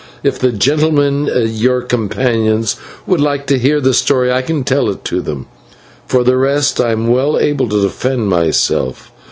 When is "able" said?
7.37-7.69